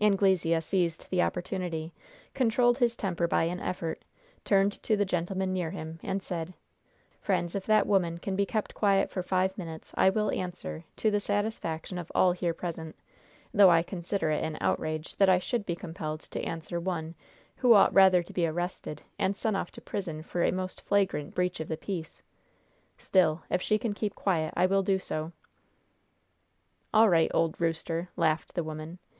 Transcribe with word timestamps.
Anglesea 0.00 0.60
seized 0.60 1.08
the 1.10 1.22
opportunity, 1.22 1.92
controlled 2.34 2.78
his 2.78 2.94
temper 2.94 3.26
by 3.26 3.42
an 3.46 3.58
effort, 3.58 4.04
turned 4.44 4.80
to 4.84 4.96
the 4.96 5.04
gentlemen 5.04 5.52
near 5.52 5.70
him, 5.72 5.98
and 6.04 6.22
said: 6.22 6.54
"Friends, 7.20 7.56
if 7.56 7.66
that 7.66 7.84
woman 7.88 8.18
can 8.18 8.36
be 8.36 8.46
kept 8.46 8.74
quiet 8.74 9.10
for 9.10 9.24
five 9.24 9.58
minutes, 9.58 9.92
I 9.96 10.08
will 10.08 10.30
answer, 10.30 10.84
to 10.98 11.10
the 11.10 11.18
satisfaction 11.18 11.98
of 11.98 12.12
all 12.14 12.30
here 12.30 12.54
present 12.54 12.94
though 13.52 13.70
I 13.70 13.82
consider 13.82 14.30
it 14.30 14.44
an 14.44 14.56
outrage 14.60 15.16
that 15.16 15.28
I 15.28 15.40
should 15.40 15.66
be 15.66 15.74
compelled 15.74 16.20
to 16.20 16.40
answer 16.44 16.78
one 16.78 17.16
who 17.56 17.74
ought 17.74 17.92
rather 17.92 18.22
to 18.22 18.32
be 18.32 18.46
arrested 18.46 19.02
and 19.18 19.36
sent 19.36 19.56
off 19.56 19.72
to 19.72 19.80
prison 19.80 20.22
for 20.22 20.44
a 20.44 20.52
most 20.52 20.80
flagrant 20.82 21.34
breach 21.34 21.58
of 21.58 21.66
the 21.66 21.76
peace! 21.76 22.22
Still, 22.98 23.42
if 23.50 23.60
she 23.60 23.78
can 23.80 23.94
keep 23.94 24.14
quiet, 24.14 24.54
I 24.56 24.64
will 24.64 24.84
do 24.84 25.00
so." 25.00 25.32
"All 26.94 27.08
right, 27.08 27.32
old 27.34 27.60
rooster!" 27.60 28.10
laughed 28.14 28.54
the 28.54 28.62
woman. 28.62 29.00